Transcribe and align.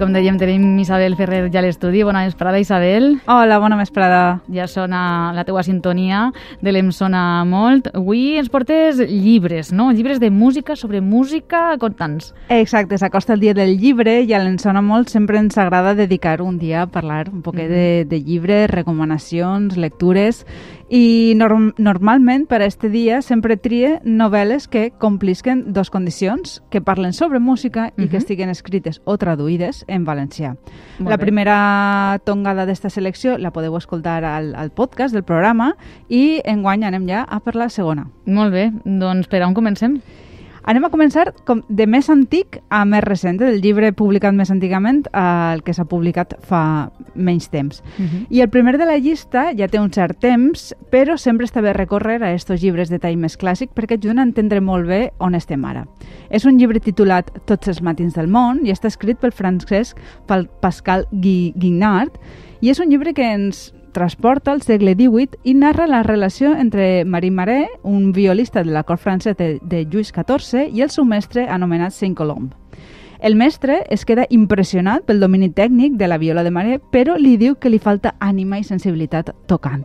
com 0.00 0.14
dèiem, 0.16 0.38
tenim 0.40 0.78
Isabel 0.80 1.12
Ferrer 1.12 1.50
ja 1.52 1.60
a 1.60 1.62
l'estudi. 1.62 2.00
Bona 2.06 2.22
vesprada, 2.24 2.58
Isabel. 2.58 3.18
Hola, 3.28 3.58
bona 3.60 3.76
vesprada. 3.76 4.40
Ja 4.48 4.64
sona 4.64 5.30
la 5.36 5.44
teua 5.44 5.60
sintonia 5.66 6.30
de 6.64 6.72
l'Em 6.72 6.88
sona 6.96 7.44
molt. 7.44 7.90
Avui 7.92 8.38
ens 8.40 8.48
portes 8.48 9.02
llibres, 9.04 9.74
no? 9.76 9.90
Llibres 9.92 10.22
de 10.22 10.30
música 10.32 10.72
sobre 10.72 11.02
música. 11.04 11.76
Conta'ns. 11.82 12.32
Exacte, 12.48 12.96
s'acosta 12.96 13.36
el 13.36 13.44
dia 13.44 13.52
del 13.52 13.76
llibre 13.76 14.22
i 14.24 14.32
a 14.32 14.40
l'Em 14.40 14.56
sona 14.62 14.80
molt 14.80 15.12
sempre 15.12 15.36
ens 15.36 15.60
agrada 15.60 15.92
dedicar 15.98 16.40
un 16.40 16.56
dia 16.56 16.86
a 16.86 16.88
parlar 16.88 17.28
un 17.28 17.42
poquet 17.42 17.68
mm 17.68 17.72
-hmm. 17.72 17.98
de, 18.00 18.04
de 18.08 18.20
llibres, 18.24 18.70
recomanacions, 18.70 19.76
lectures 19.76 20.46
i 20.90 21.34
norm 21.38 21.70
normalment 21.78 22.48
per 22.50 22.60
a 22.60 22.66
este 22.66 22.90
dia 22.90 23.20
sempre 23.22 23.56
trie 23.56 24.00
novel·les 24.02 24.66
que 24.68 24.90
complisquen 24.98 25.62
dos 25.72 25.88
condicions, 25.90 26.58
que 26.68 26.82
parlen 26.82 27.14
sobre 27.14 27.38
música 27.38 27.92
i 27.96 28.02
uh 28.02 28.04
-huh. 28.04 28.10
que 28.10 28.16
estiguen 28.16 28.50
escrites 28.50 29.00
o 29.04 29.16
traduïdes 29.16 29.84
en 29.86 30.04
valencià. 30.04 30.56
Molt 30.98 31.10
la 31.10 31.16
bé. 31.16 31.22
primera 31.22 32.20
tongada 32.24 32.66
d'esta 32.66 32.90
selecció 32.90 33.38
la 33.38 33.52
podeu 33.52 33.76
escoltar 33.76 34.24
al, 34.24 34.54
al 34.54 34.70
podcast 34.70 35.14
del 35.14 35.22
programa 35.22 35.76
i 36.08 36.40
enguany 36.44 36.84
anem 36.84 37.08
ja 37.08 37.22
a 37.22 37.40
per 37.40 37.54
la 37.54 37.68
segona. 37.68 38.08
Molt 38.26 38.52
bé, 38.52 38.72
doncs 38.84 39.28
per 39.28 39.42
on 39.42 39.54
comencem? 39.54 40.00
Anem 40.68 40.84
a 40.84 40.90
començar 40.92 41.30
com 41.48 41.62
de 41.68 41.86
més 41.88 42.10
antic 42.12 42.60
a 42.68 42.84
més 42.84 43.04
recent, 43.04 43.38
del 43.40 43.60
llibre 43.64 43.92
publicat 43.96 44.34
més 44.36 44.50
antigament 44.52 45.02
al 45.16 45.62
que 45.64 45.74
s'ha 45.76 45.86
publicat 45.88 46.36
fa 46.46 46.90
menys 47.14 47.48
temps. 47.50 47.82
Uh 47.98 48.04
-huh. 48.04 48.26
I 48.28 48.40
el 48.40 48.50
primer 48.50 48.78
de 48.78 48.86
la 48.86 48.98
llista 48.98 49.52
ja 49.56 49.68
té 49.68 49.78
un 49.80 49.90
cert 49.90 50.18
temps, 50.20 50.74
però 50.90 51.16
sempre 51.16 51.46
està 51.46 51.60
bé 51.62 51.72
recórrer 51.72 52.22
a 52.22 52.32
estos 52.32 52.60
llibres 52.62 52.90
de 52.90 52.98
tall 52.98 53.16
més 53.16 53.38
clàssic 53.38 53.70
perquè 53.74 53.98
ajuden 53.98 54.18
a 54.18 54.22
entendre 54.22 54.60
molt 54.60 54.86
bé 54.86 55.12
on 55.18 55.34
estem 55.34 55.64
ara. 55.64 55.86
És 56.30 56.44
un 56.44 56.58
llibre 56.58 56.80
titulat 56.80 57.30
Tots 57.44 57.68
els 57.68 57.82
matins 57.82 58.14
del 58.14 58.28
món 58.28 58.66
i 58.66 58.70
està 58.70 58.86
escrit 58.86 59.18
pel 59.18 59.32
Francesc 59.32 59.96
pel 60.26 60.48
Pascal 60.60 61.06
Guignard 61.10 62.12
i 62.60 62.70
és 62.70 62.78
un 62.78 62.90
llibre 62.90 63.14
que 63.14 63.32
ens 63.32 63.72
transporta 63.92 64.52
al 64.52 64.62
segle 64.62 64.94
XVIII 64.94 65.40
i 65.44 65.54
narra 65.54 65.86
la 65.90 66.02
relació 66.02 66.52
entre 66.54 67.04
Marie 67.04 67.30
Marais, 67.30 67.68
un 67.82 68.12
violista 68.12 68.64
de 68.64 68.72
la 68.72 68.84
cort 68.84 69.00
francès 69.00 69.36
de, 69.36 69.58
de 69.62 69.84
Lluís 69.84 70.12
XIV, 70.14 70.68
i 70.72 70.82
el 70.82 70.90
seu 70.90 71.04
mestre 71.04 71.46
anomenat 71.48 71.94
Saint-Colomb. 71.96 72.54
El 73.20 73.36
mestre 73.36 73.84
es 73.90 74.06
queda 74.08 74.24
impressionat 74.32 75.02
pel 75.04 75.18
domini 75.20 75.50
tècnic 75.52 75.98
de 76.00 76.06
la 76.08 76.16
viola 76.16 76.40
de 76.40 76.50
Maré, 76.50 76.78
però 76.80 77.18
li 77.20 77.34
diu 77.36 77.58
que 77.60 77.68
li 77.68 77.76
falta 77.78 78.14
ànima 78.16 78.56
i 78.56 78.64
sensibilitat 78.64 79.34
tocant. 79.44 79.82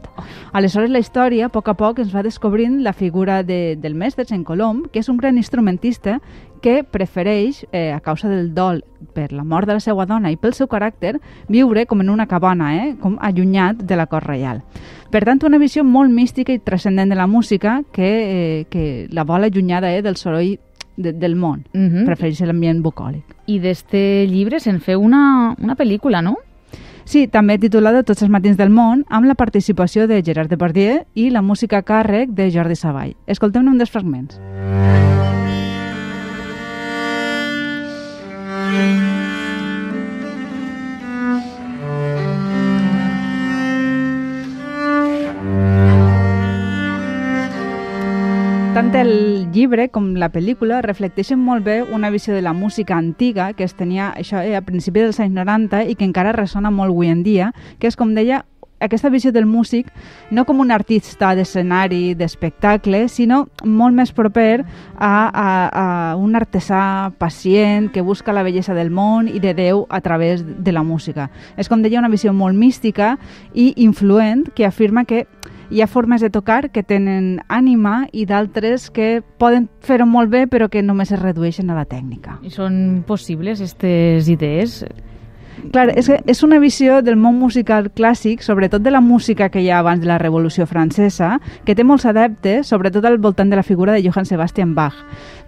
Aleshores, 0.56 0.88
la 0.90 1.02
història, 1.04 1.50
a 1.50 1.52
poc 1.52 1.68
a 1.68 1.74
poc, 1.76 2.00
ens 2.00 2.14
va 2.16 2.24
descobrint 2.24 2.78
la 2.86 2.94
figura 2.96 3.42
de, 3.44 3.76
del 3.76 3.98
mestre 4.00 4.24
en 4.32 4.46
Colom, 4.48 4.86
que 4.88 5.04
és 5.04 5.12
un 5.12 5.18
gran 5.20 5.36
instrumentista 5.36 6.22
que 6.64 6.86
prefereix, 6.88 7.66
eh, 7.74 7.92
a 7.92 8.00
causa 8.00 8.32
del 8.32 8.54
dol 8.56 8.86
per 9.14 9.34
la 9.34 9.44
mort 9.44 9.68
de 9.68 9.76
la 9.76 9.84
seva 9.84 10.06
dona 10.08 10.32
i 10.32 10.38
pel 10.40 10.56
seu 10.56 10.70
caràcter, 10.72 11.18
viure 11.52 11.84
com 11.92 12.00
en 12.00 12.14
una 12.14 12.30
cabana, 12.32 12.72
eh, 12.86 12.96
com 13.02 13.18
allunyat 13.20 13.84
de 13.84 13.98
la 14.00 14.08
cort 14.08 14.32
reial. 14.32 14.64
Per 15.12 15.26
tant, 15.28 15.44
una 15.44 15.60
visió 15.60 15.84
molt 15.84 16.10
mística 16.10 16.56
i 16.56 16.64
transcendent 16.64 17.12
de 17.12 17.20
la 17.20 17.28
música 17.28 17.82
que, 17.92 18.08
eh, 18.08 18.66
que 18.72 19.10
la 19.12 19.28
vol 19.28 19.44
allunyada 19.44 19.92
eh, 19.92 20.02
del 20.02 20.16
soroll 20.16 20.56
de, 20.98 21.14
del 21.14 21.36
món. 21.36 21.66
Uh 21.74 21.80
-huh. 21.80 22.06
Prefereix 22.06 22.42
l'ambient 22.42 22.82
bucòlic. 22.82 23.24
I 23.48 23.60
d'este 23.60 24.26
llibre 24.28 24.60
se'n 24.60 24.80
feu 24.80 25.02
una, 25.02 25.56
una 25.60 25.76
pel·lícula, 25.76 26.22
no? 26.22 26.38
Sí, 27.06 27.28
també 27.28 27.60
titulada 27.62 28.02
Tots 28.04 28.24
els 28.24 28.32
matins 28.32 28.58
del 28.58 28.72
món, 28.74 29.06
amb 29.10 29.28
la 29.30 29.36
participació 29.36 30.08
de 30.08 30.24
Gerard 30.26 30.50
Depardieu 30.50 31.06
i 31.14 31.30
la 31.30 31.44
música 31.46 31.84
càrrec 31.84 32.30
de 32.30 32.50
Jordi 32.52 32.76
Savall. 32.76 33.16
Escoltem 33.28 33.68
un 33.68 33.78
dels 33.78 33.92
fragments. 33.92 34.40
Tant 48.76 48.90
el 49.00 49.14
llibre 49.56 49.88
com 49.90 50.12
la 50.20 50.28
pel·lícula 50.34 50.82
reflecteixen 50.84 51.40
molt 51.40 51.64
bé 51.64 51.80
una 51.84 52.12
visió 52.12 52.36
de 52.36 52.44
la 52.44 52.54
música 52.54 52.98
antiga 52.98 53.54
que 53.54 53.64
es 53.64 53.76
tenia 53.80 54.12
això, 54.12 54.44
eh, 54.44 54.56
a 54.56 54.62
principis 54.62 55.08
dels 55.08 55.20
anys 55.24 55.34
90 55.34 55.86
i 55.88 55.96
que 55.96 56.06
encara 56.06 56.36
ressona 56.36 56.72
molt 56.72 56.92
avui 56.92 57.08
en 57.08 57.24
dia, 57.24 57.54
que 57.80 57.88
és, 57.88 57.96
com 57.96 58.14
deia, 58.16 58.44
aquesta 58.84 59.10
visió 59.10 59.32
del 59.32 59.46
músic 59.46 59.88
no 60.36 60.44
com 60.46 60.60
un 60.60 60.72
artista 60.76 61.32
d'escenari, 61.38 62.14
d'espectacle, 62.20 63.06
sinó 63.08 63.46
molt 63.64 63.96
més 63.96 64.12
proper 64.12 64.66
a, 64.98 65.14
a, 65.32 65.48
a 65.72 65.86
un 66.20 66.36
artesà 66.36 67.14
pacient 67.18 67.88
que 67.94 68.04
busca 68.04 68.36
la 68.36 68.44
bellesa 68.44 68.76
del 68.76 68.92
món 68.92 69.30
i 69.32 69.40
de 69.40 69.56
Déu 69.56 69.86
a 69.90 70.02
través 70.02 70.44
de 70.44 70.76
la 70.76 70.84
música. 70.84 71.30
És 71.56 71.72
com 71.72 71.82
deia 71.82 72.04
una 72.04 72.12
visió 72.12 72.34
molt 72.34 72.60
mística 72.60 73.16
i 73.54 73.72
influent 73.88 74.50
que 74.54 74.68
afirma 74.68 75.06
que 75.06 75.26
hi 75.70 75.82
ha 75.82 75.88
formes 75.88 76.22
de 76.22 76.30
tocar 76.30 76.70
que 76.72 76.84
tenen 76.84 77.40
ànima 77.48 78.06
i 78.12 78.26
d'altres 78.30 78.90
que 78.94 79.22
poden 79.40 79.70
fer-ho 79.82 80.06
molt 80.06 80.30
bé 80.30 80.46
però 80.52 80.70
que 80.70 80.84
només 80.84 81.12
es 81.12 81.22
redueixen 81.22 81.70
a 81.70 81.78
la 81.78 81.86
tècnica. 81.90 82.40
I 82.44 82.54
són 82.54 83.04
possibles 83.08 83.62
aquestes 83.62 84.30
idees? 84.30 84.84
Clar, 85.72 85.88
és, 85.98 86.10
és 86.10 86.44
una 86.44 86.60
visió 86.60 87.00
del 87.02 87.16
món 87.18 87.38
musical 87.40 87.88
clàssic, 87.96 88.44
sobretot 88.44 88.84
de 88.84 88.92
la 88.92 89.02
música 89.02 89.48
que 89.50 89.64
hi 89.64 89.70
ha 89.72 89.80
abans 89.80 90.02
de 90.04 90.10
la 90.10 90.20
Revolució 90.22 90.68
Francesa, 90.70 91.40
que 91.66 91.76
té 91.76 91.86
molts 91.88 92.06
adeptes, 92.06 92.68
sobretot 92.68 93.06
al 93.06 93.18
voltant 93.24 93.50
de 93.50 93.58
la 93.58 93.64
figura 93.64 93.96
de 93.96 94.04
Johann 94.04 94.28
Sebastian 94.30 94.76
Bach. 94.76 95.00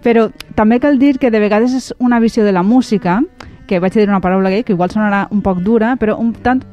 Però 0.02 0.28
també 0.56 0.80
cal 0.80 0.98
dir 0.98 1.18
que 1.18 1.30
de 1.30 1.42
vegades 1.42 1.76
és 1.76 1.92
una 1.98 2.18
visió 2.24 2.44
de 2.44 2.56
la 2.56 2.64
música, 2.64 3.20
que 3.68 3.78
vaig 3.78 3.94
dir 3.94 4.08
una 4.08 4.22
paraula 4.24 4.50
que 4.64 4.72
igual 4.72 4.90
sonarà 4.90 5.26
un 5.30 5.42
poc 5.44 5.60
dura, 5.60 5.94
però 6.00 6.16
un 6.18 6.32
tant 6.32 6.64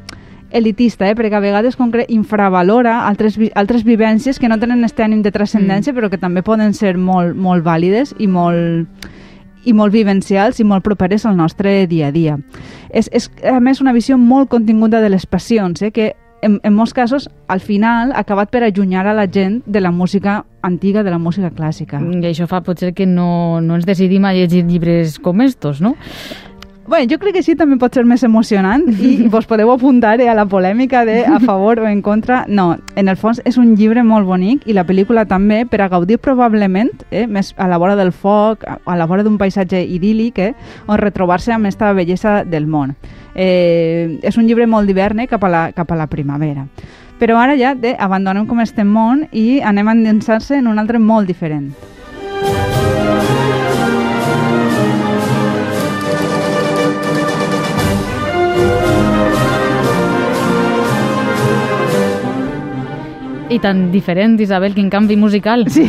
elitista, 0.51 1.09
eh? 1.09 1.15
perquè 1.17 1.37
a 1.37 1.43
vegades 1.43 1.75
com 1.75 1.91
que 1.91 2.05
infravalora 2.09 3.01
altres, 3.09 3.37
altres 3.55 3.83
vivències 3.83 4.39
que 4.39 4.49
no 4.49 4.59
tenen 4.61 4.83
aquest 4.83 5.01
ànim 5.05 5.21
de 5.25 5.33
transcendència 5.35 5.93
mm. 5.93 5.97
però 5.97 6.09
que 6.11 6.21
també 6.21 6.43
poden 6.45 6.73
ser 6.73 6.95
molt, 6.97 7.35
molt 7.35 7.65
vàlides 7.65 8.15
i 8.19 8.27
molt, 8.27 9.07
i 9.65 9.73
molt 9.73 9.93
vivencials 9.93 10.59
i 10.61 10.67
molt 10.67 10.85
properes 10.85 11.25
al 11.25 11.37
nostre 11.37 11.85
dia 11.87 12.09
a 12.09 12.15
dia. 12.15 12.37
És, 12.89 13.09
és 13.11 13.29
a 13.43 13.59
més 13.59 13.81
una 13.81 13.93
visió 13.93 14.17
molt 14.17 14.49
continguda 14.49 15.01
de 15.01 15.09
les 15.09 15.25
passions, 15.25 15.81
eh? 15.81 15.91
que 15.91 16.13
en, 16.45 16.59
en 16.61 16.73
molts 16.73 16.93
casos, 16.93 17.29
al 17.47 17.59
final, 17.59 18.11
ha 18.13 18.21
acabat 18.21 18.51
per 18.53 18.61
allunyar 18.63 19.07
a 19.07 19.15
la 19.17 19.25
gent 19.25 19.63
de 19.65 19.81
la 19.81 19.91
música 19.91 20.43
antiga, 20.61 21.01
de 21.03 21.09
la 21.09 21.17
música 21.17 21.49
clàssica. 21.49 21.99
I 21.99 22.21
això 22.29 22.45
fa 22.47 22.61
potser 22.61 22.93
que 22.93 23.07
no, 23.09 23.61
no 23.61 23.79
ens 23.79 23.87
decidim 23.87 24.25
a 24.25 24.33
llegir 24.35 24.65
llibres 24.67 25.17
com 25.19 25.41
estos, 25.41 25.81
no? 25.81 25.95
Bueno, 26.87 27.07
jo 27.09 27.17
crec 27.17 27.33
que 27.33 27.41
sí, 27.41 27.55
també 27.57 27.79
pot 27.81 27.95
ser 27.97 28.03
més 28.05 28.21
emocionant 28.23 28.83
i 29.01 29.25
vos 29.33 29.47
podeu 29.49 29.71
apuntar 29.73 30.19
eh, 30.21 30.27
a 30.29 30.35
la 30.37 30.45
polèmica 30.45 31.01
de 31.05 31.23
a 31.25 31.39
favor 31.41 31.79
o 31.79 31.87
en 31.89 32.03
contra. 32.05 32.43
No, 32.47 32.77
en 32.95 33.09
el 33.09 33.17
fons 33.17 33.41
és 33.43 33.57
un 33.57 33.73
llibre 33.75 34.03
molt 34.05 34.27
bonic 34.29 34.67
i 34.69 34.75
la 34.77 34.85
pel·lícula 34.85 35.25
també 35.25 35.63
per 35.65 35.81
a 35.81 35.89
gaudir 35.89 36.19
probablement 36.21 36.91
eh, 37.09 37.25
més 37.25 37.55
a 37.57 37.67
la 37.71 37.79
vora 37.81 37.95
del 37.97 38.13
foc, 38.13 38.67
a 38.69 38.97
la 38.99 39.09
vora 39.09 39.25
d'un 39.25 39.39
paisatge 39.41 39.81
idíl·lic, 39.81 40.37
eh, 40.37 40.53
on 40.85 41.01
retrobar-se 41.01 41.55
amb 41.55 41.65
aquesta 41.65 41.91
bellesa 41.97 42.43
del 42.45 42.69
món. 42.69 42.93
Eh, 43.33 44.19
és 44.21 44.37
un 44.37 44.45
llibre 44.45 44.69
molt 44.69 44.85
d'hivern 44.85 45.25
eh, 45.25 45.27
cap, 45.27 45.43
a 45.43 45.49
la, 45.49 45.65
cap 45.73 45.89
a 45.89 45.97
la 45.97 46.05
primavera. 46.05 46.67
Però 47.17 47.39
ara 47.41 47.57
ja 47.57 47.73
de, 47.73 47.95
abandonem 47.97 48.45
com 48.45 48.61
este 48.61 48.85
món 48.85 49.25
i 49.33 49.59
anem 49.65 49.89
a 49.89 49.97
endinsar-se 49.97 50.61
en 50.61 50.69
un 50.69 50.77
altre 50.77 51.01
molt 51.01 51.25
diferent. 51.25 51.71
I 63.55 63.59
tan 63.59 63.89
diferent, 63.89 64.37
Isabel, 64.41 64.73
quin 64.75 64.89
canvi 64.89 65.15
musical. 65.15 65.61
Sí, 65.71 65.85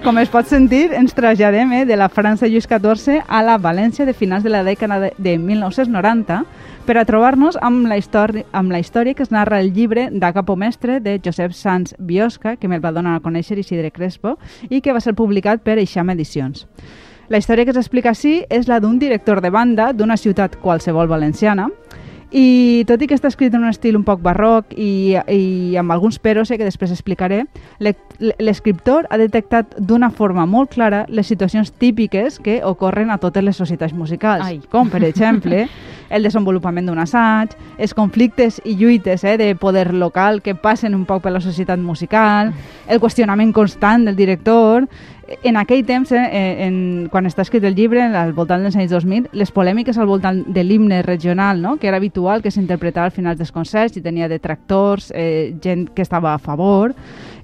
com 0.00 0.16
es 0.16 0.30
pot 0.32 0.46
sentir, 0.48 0.94
ens 0.96 1.12
traslladem 1.12 1.74
eh, 1.76 1.80
de 1.84 1.98
la 2.00 2.06
França 2.08 2.48
Lluís 2.48 2.64
XIV 2.64 3.26
a 3.28 3.42
la 3.44 3.58
València 3.60 4.06
de 4.08 4.14
finals 4.16 4.46
de 4.46 4.48
la 4.48 4.62
dècada 4.64 4.96
de, 5.02 5.10
de 5.18 5.34
1990 5.36 6.38
per 6.86 6.96
a 6.96 7.04
trobar-nos 7.04 7.58
amb, 7.60 7.84
la 7.84 8.00
amb 8.00 8.72
la 8.72 8.80
història 8.80 9.12
que 9.12 9.26
es 9.26 9.30
narra 9.30 9.60
el 9.60 9.74
llibre 9.74 10.08
d'Agapo 10.08 10.56
Mestre 10.56 11.00
de 11.04 11.18
Josep 11.22 11.52
Sanz 11.52 11.92
Biosca, 11.98 12.56
que 12.56 12.66
me'l 12.66 12.80
va 12.80 12.96
donar 12.96 13.18
a 13.18 13.20
conèixer 13.20 13.58
Isidre 13.60 13.92
Crespo, 13.92 14.38
i 14.70 14.80
que 14.80 14.96
va 14.96 15.04
ser 15.04 15.12
publicat 15.12 15.60
per 15.60 15.76
Eixam 15.76 16.08
Edicions. 16.16 16.64
La 17.28 17.36
història 17.36 17.66
que 17.68 17.76
s'explica 17.76 18.16
així 18.16 18.46
és 18.48 18.72
la 18.72 18.80
d'un 18.80 18.98
director 18.98 19.42
de 19.44 19.50
banda 19.52 19.92
d'una 19.92 20.16
ciutat 20.16 20.56
qualsevol 20.64 21.12
valenciana 21.12 21.68
I 22.32 22.84
tot 22.88 23.02
i 23.04 23.06
que 23.08 23.16
està 23.16 23.28
escrit 23.28 23.52
en 23.52 23.60
un 23.60 23.68
estil 23.68 23.98
un 23.98 24.06
poc 24.06 24.22
barroc 24.24 24.70
i, 24.72 25.18
i 25.28 25.76
amb 25.76 25.92
alguns 25.92 26.16
peros 26.16 26.48
eh, 26.50 26.56
que 26.56 26.64
després 26.64 26.94
explicaré, 26.94 27.42
l'escriptor 27.78 29.04
ha 29.10 29.18
detectat 29.20 29.76
d'una 29.76 30.08
forma 30.10 30.46
molt 30.48 30.72
clara 30.72 31.04
les 31.12 31.28
situacions 31.28 31.74
típiques 31.76 32.38
que 32.40 32.62
ocorren 32.64 33.12
a 33.12 33.18
totes 33.20 33.44
les 33.44 33.60
societats 33.60 33.92
musicals, 33.92 34.46
Ai. 34.48 34.62
com 34.72 34.88
per 34.88 35.02
exemple 35.04 35.66
el 36.12 36.24
desenvolupament 36.24 36.88
d'un 36.88 37.04
assaig, 37.04 37.52
els 37.76 37.92
conflictes 37.96 38.62
i 38.64 38.78
lluites 38.80 39.24
eh, 39.28 39.36
de 39.36 39.52
poder 39.52 39.92
local 39.92 40.40
que 40.40 40.56
passen 40.56 40.96
un 40.96 41.04
poc 41.04 41.20
per 41.26 41.36
la 41.36 41.44
societat 41.44 41.80
musical, 41.84 42.54
el 42.88 43.00
qüestionament 43.00 43.52
constant 43.52 44.08
del 44.08 44.16
director, 44.16 44.88
en 45.42 45.56
aquell 45.56 45.84
temps, 45.86 46.10
eh, 46.12 46.66
en, 46.66 47.08
quan 47.10 47.26
està 47.26 47.44
escrit 47.46 47.64
el 47.64 47.76
llibre, 47.78 48.02
al 48.02 48.32
voltant 48.36 48.62
dels 48.64 48.76
anys 48.76 48.90
2000, 48.92 49.30
les 49.38 49.52
polèmiques 49.54 49.98
al 49.98 50.08
voltant 50.10 50.42
de 50.46 50.64
l'himne 50.64 51.02
regional, 51.06 51.62
no? 51.62 51.76
que 51.78 51.88
era 51.88 51.96
habitual 51.96 52.42
que 52.42 52.50
s'interpretava 52.50 53.06
al 53.06 53.14
final 53.14 53.36
dels 53.38 53.52
concerts 53.52 53.96
i 53.96 54.02
tenia 54.02 54.28
detractors, 54.28 55.12
eh, 55.14 55.54
gent 55.62 55.88
que 55.94 56.02
estava 56.02 56.34
a 56.34 56.38
favor, 56.38 56.94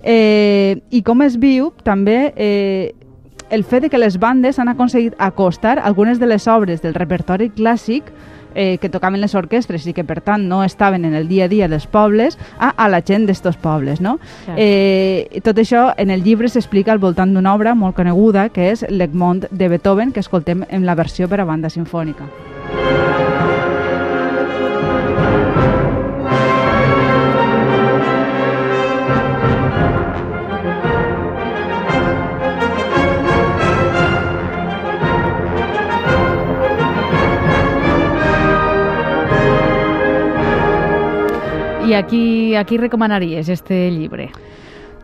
eh, 0.03 0.81
i 0.91 1.03
com 1.03 1.23
es 1.23 1.39
viu 1.39 1.73
també 1.85 2.33
eh, 2.37 2.95
el 3.51 3.65
fet 3.65 3.87
de 3.87 3.91
que 3.91 3.99
les 3.99 4.19
bandes 4.19 4.59
han 4.59 4.69
aconseguit 4.69 5.15
acostar 5.19 5.79
algunes 5.79 6.19
de 6.19 6.27
les 6.27 6.47
obres 6.49 6.83
del 6.83 6.95
repertori 6.95 7.51
clàssic 7.51 8.13
eh, 8.55 8.79
que 8.79 8.89
tocaven 8.89 9.21
les 9.21 9.35
orquestres 9.35 9.87
i 9.87 9.95
que 9.95 10.05
per 10.05 10.21
tant 10.25 10.49
no 10.49 10.63
estaven 10.65 11.05
en 11.05 11.15
el 11.15 11.29
dia 11.29 11.47
a 11.47 11.49
dia 11.49 11.69
dels 11.69 11.87
pobles 11.87 12.39
a, 12.59 12.71
a 12.71 12.89
la 12.89 13.03
gent 13.03 13.27
d'estos 13.29 13.57
pobles 13.57 14.01
no? 14.01 14.19
Eh, 14.57 15.41
tot 15.45 15.59
això 15.59 15.89
en 15.97 16.11
el 16.11 16.25
llibre 16.25 16.49
s'explica 16.49 16.93
al 16.93 17.03
voltant 17.03 17.35
d'una 17.35 17.55
obra 17.55 17.75
molt 17.75 17.97
coneguda 17.97 18.49
que 18.51 18.71
és 18.73 18.85
l'Egmont 18.89 19.47
de 19.51 19.69
Beethoven 19.69 20.13
que 20.13 20.21
escoltem 20.25 20.65
en 20.69 20.87
la 20.87 20.97
versió 20.99 21.29
per 21.29 21.41
a 21.41 21.49
banda 21.49 21.71
sinfònica 21.71 22.29
I 41.89 41.95
aquí, 41.95 42.55
aquí 42.55 42.77
recomanaries 42.77 43.49
este 43.49 43.91
llibre? 43.91 44.31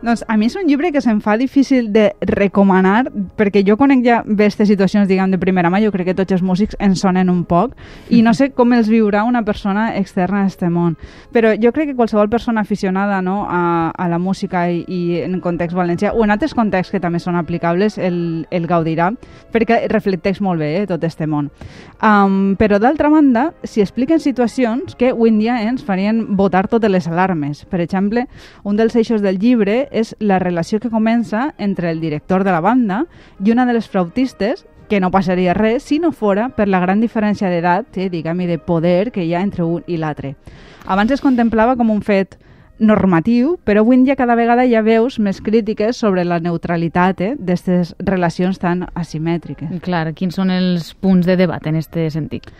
Doncs 0.05 0.21
a 0.27 0.35
mi 0.37 0.45
és 0.45 0.53
un 0.53 0.67
llibre 0.69 0.91
que 0.93 1.01
se'm 1.01 1.17
fa 1.17 1.33
difícil 1.33 1.87
de 1.89 2.11
recomanar 2.29 3.07
perquè 3.39 3.63
jo 3.65 3.73
conec 3.73 4.03
ja 4.05 4.19
aquestes 4.21 4.67
situacions, 4.69 5.07
diguem, 5.09 5.31
de 5.33 5.39
primera 5.41 5.71
mà, 5.73 5.79
jo 5.81 5.89
crec 5.89 6.11
que 6.11 6.13
tots 6.19 6.35
els 6.35 6.43
músics 6.45 6.77
en 6.77 6.93
sonen 6.93 7.31
un 7.33 7.39
poc 7.49 7.73
i 8.13 8.19
no 8.21 8.35
sé 8.37 8.51
com 8.53 8.75
els 8.77 8.85
viurà 8.91 9.23
una 9.25 9.41
persona 9.41 9.87
externa 9.97 10.43
a 10.43 10.51
este 10.51 10.69
món. 10.69 10.93
Però 11.33 11.55
jo 11.57 11.71
crec 11.73 11.89
que 11.89 11.95
qualsevol 11.97 12.29
persona 12.29 12.61
aficionada 12.61 13.17
no, 13.25 13.47
a, 13.49 13.89
a 13.97 14.07
la 14.11 14.19
música 14.21 14.67
i, 14.69 14.83
i 14.85 15.23
en 15.23 15.39
context 15.41 15.73
valencià 15.73 16.13
o 16.13 16.21
en 16.21 16.35
altres 16.35 16.53
contexts 16.53 16.93
que 16.93 17.01
també 17.01 17.17
són 17.17 17.39
aplicables 17.41 17.97
el, 17.97 18.45
el 18.51 18.69
gaudirà 18.69 19.09
perquè 19.55 19.87
reflecteix 19.89 20.37
molt 20.37 20.61
bé 20.61 20.83
eh, 20.83 20.85
tot 20.85 21.01
este 21.03 21.25
món. 21.25 21.49
Um, 21.97 22.53
però 22.61 22.77
d'altra 22.77 23.09
banda, 23.09 23.47
s'hi 23.65 23.81
expliquen 23.81 24.21
situacions 24.21 24.93
que 24.93 25.15
avui 25.15 25.33
en 25.33 25.41
dia 25.41 25.57
ens 25.65 25.81
farien 25.81 26.37
votar 26.37 26.67
totes 26.69 26.93
les 26.93 27.09
alarmes. 27.09 27.65
Per 27.65 27.81
exemple, 27.81 28.27
un 28.61 28.77
dels 28.77 28.93
eixos 29.01 29.25
del 29.25 29.41
llibre 29.41 29.87
és 29.95 30.15
la 30.19 30.39
relació 30.43 30.81
que 30.83 30.91
comença 30.91 31.53
entre 31.57 31.89
el 31.91 32.01
director 32.03 32.43
de 32.43 32.51
la 32.51 32.61
banda 32.61 33.05
i 33.43 33.51
una 33.51 33.65
de 33.65 33.73
les 33.73 33.87
flautistes 33.87 34.65
que 34.89 34.99
no 34.99 35.09
passaria 35.11 35.55
res 35.55 35.83
si 35.83 35.99
no 35.99 36.11
fora 36.11 36.49
per 36.53 36.67
la 36.67 36.81
gran 36.83 37.01
diferència 37.01 37.49
d'edat, 37.49 37.97
eh, 37.97 38.09
diguem 38.09 38.45
de 38.45 38.59
poder 38.59 39.11
que 39.11 39.23
hi 39.23 39.33
ha 39.33 39.41
entre 39.41 39.63
un 39.63 39.83
i 39.87 39.97
l'altre. 39.97 40.35
Abans 40.85 41.11
es 41.11 41.21
contemplava 41.21 41.75
com 41.75 41.89
un 41.89 42.03
fet 42.05 42.37
normatiu, 42.77 43.55
però 43.63 43.81
avui 43.81 43.95
en 43.95 44.03
dia 44.03 44.17
cada 44.19 44.35
vegada 44.35 44.63
ha 44.67 44.81
veus 44.81 45.17
més 45.19 45.39
crítiques 45.41 45.97
sobre 45.97 46.25
la 46.25 46.39
neutralitat 46.39 47.21
eh, 47.21 47.35
d'aquestes 47.39 47.95
relacions 47.99 48.59
tan 48.59 48.85
asimètriques. 48.93 49.79
Clar, 49.81 50.11
quins 50.13 50.35
són 50.35 50.51
els 50.51 50.93
punts 50.93 51.25
de 51.25 51.37
debat 51.37 51.65
en 51.67 51.75
este 51.75 52.09
sentit? 52.11 52.51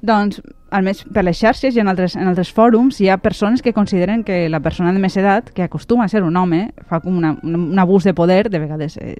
Doncs, 0.00 0.40
almenys 0.70 1.02
per 1.12 1.24
les 1.26 1.36
xarxes 1.36 1.76
i 1.76 1.80
en 1.82 1.90
altres, 1.90 2.14
en 2.16 2.28
altres 2.30 2.52
fòrums, 2.56 3.00
hi 3.02 3.10
ha 3.10 3.18
persones 3.20 3.60
que 3.60 3.74
consideren 3.76 4.22
que 4.24 4.48
la 4.48 4.60
persona 4.64 4.94
de 4.94 5.02
més 5.02 5.16
edat, 5.20 5.50
que 5.52 5.64
acostuma 5.66 6.06
a 6.06 6.08
ser 6.08 6.22
un 6.24 6.36
home, 6.36 6.70
fa 6.88 7.02
com 7.04 7.18
una, 7.18 7.34
un, 7.42 7.78
abús 7.78 8.06
de 8.06 8.14
poder, 8.14 8.48
de 8.50 8.60
vegades 8.62 8.96
eh, 8.96 9.16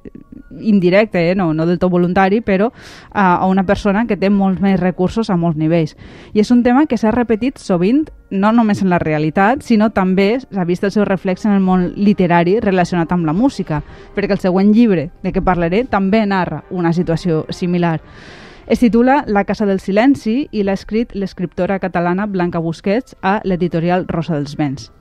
indirecte, 0.61 1.31
eh, 1.31 1.35
no, 1.35 1.53
no 1.55 1.67
del 1.67 1.79
tot 1.79 1.91
voluntari, 1.93 2.41
però 2.41 2.71
a, 3.11 3.37
a 3.37 3.47
una 3.47 3.67
persona 3.67 4.06
que 4.06 4.17
té 4.17 4.31
molts 4.31 4.62
més 4.62 4.81
recursos 4.81 5.31
a 5.31 5.37
molts 5.37 5.59
nivells. 5.59 5.97
I 6.32 6.41
és 6.41 6.50
un 6.55 6.62
tema 6.62 6.87
que 6.87 6.99
s'ha 6.99 7.12
repetit 7.12 7.59
sovint, 7.61 8.06
no 8.31 8.53
només 8.55 8.81
en 8.81 8.88
la 8.88 9.00
realitat, 9.03 9.65
sinó 9.67 9.91
també 9.91 10.38
s'ha 10.41 10.65
vist 10.65 10.85
el 10.87 10.94
seu 10.94 11.05
reflex 11.05 11.44
en 11.44 11.56
el 11.59 11.65
món 11.65 11.91
literari 11.97 12.61
relacionat 12.62 13.12
amb 13.12 13.26
la 13.26 13.35
música, 13.35 13.83
perquè 14.15 14.38
el 14.38 14.43
següent 14.43 14.73
llibre 14.73 15.11
de 15.25 15.35
què 15.35 15.43
parlaré 15.44 15.85
també 15.91 16.23
narra 16.26 16.62
una 16.71 16.94
situació 16.94 17.44
similar. 17.50 17.99
Es 18.70 18.78
titula 18.78 19.25
La 19.26 19.43
Casa 19.43 19.67
del 19.67 19.81
Silenci 19.82 20.44
i 20.55 20.61
l'ha 20.62 20.76
escrit 20.78 21.11
l'escriptora 21.19 21.81
catalana 21.82 22.28
Blanca 22.31 22.61
Busquets 22.62 23.17
a 23.26 23.40
l'editorial 23.43 24.05
Rosa 24.06 24.37
dels 24.37 24.55
Vents. 24.55 24.93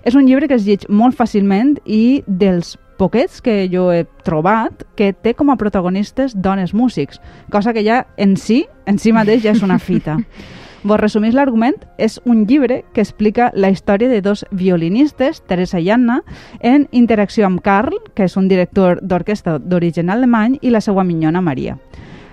És 0.00 0.16
un 0.16 0.24
llibre 0.24 0.48
que 0.48 0.56
es 0.56 0.64
lleg 0.64 0.86
molt 0.88 1.12
fàcilment 1.18 1.74
i 1.84 2.22
dels 2.24 2.78
poquets 2.96 3.42
que 3.44 3.58
jo 3.68 3.90
he 3.92 4.06
trobat 4.24 4.86
que 4.96 5.10
té 5.12 5.36
com 5.36 5.52
a 5.52 5.58
protagonistes 5.60 6.32
dones 6.40 6.72
músics, 6.72 7.20
cosa 7.52 7.76
que 7.76 7.84
ja 7.84 8.06
en 8.16 8.38
si, 8.40 8.62
en 8.88 8.96
si 8.96 9.12
mateix 9.12 9.44
ja 9.44 9.52
és 9.52 9.60
una 9.60 9.76
fita. 9.76 10.16
Vos 10.88 11.04
resumís 11.04 11.36
l'argument, 11.36 11.76
és 12.00 12.16
un 12.24 12.46
llibre 12.48 12.80
que 12.94 13.04
explica 13.04 13.52
la 13.52 13.68
història 13.68 14.08
de 14.08 14.22
dos 14.24 14.46
violinistes, 14.56 15.44
Teresa 15.44 15.84
i 15.84 15.92
Anna, 15.92 16.22
en 16.62 16.88
interacció 16.92 17.44
amb 17.44 17.60
Carl, 17.60 18.00
que 18.14 18.24
és 18.24 18.40
un 18.40 18.48
director 18.48 19.02
d'orquestra 19.02 19.58
d'origen 19.58 20.08
alemany, 20.08 20.62
i 20.62 20.72
la 20.72 20.80
seva 20.80 21.04
minyona 21.04 21.44
Maria. 21.44 21.76